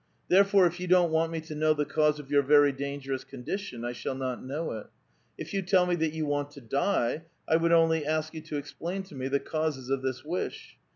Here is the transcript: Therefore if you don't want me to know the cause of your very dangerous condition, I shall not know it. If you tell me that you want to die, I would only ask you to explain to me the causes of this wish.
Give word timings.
Therefore 0.29 0.65
if 0.65 0.79
you 0.79 0.87
don't 0.87 1.11
want 1.11 1.31
me 1.31 1.39
to 1.41 1.53
know 1.53 1.75
the 1.75 1.85
cause 1.85 2.17
of 2.19 2.31
your 2.31 2.41
very 2.41 2.71
dangerous 2.71 3.23
condition, 3.23 3.85
I 3.85 3.91
shall 3.91 4.15
not 4.15 4.43
know 4.43 4.71
it. 4.71 4.87
If 5.37 5.53
you 5.53 5.61
tell 5.61 5.85
me 5.85 5.93
that 5.97 6.13
you 6.13 6.25
want 6.25 6.49
to 6.53 6.61
die, 6.61 7.25
I 7.47 7.57
would 7.57 7.71
only 7.71 8.03
ask 8.03 8.33
you 8.33 8.41
to 8.41 8.57
explain 8.57 9.03
to 9.03 9.13
me 9.15 9.27
the 9.27 9.39
causes 9.39 9.91
of 9.91 10.01
this 10.01 10.25
wish. 10.25 10.75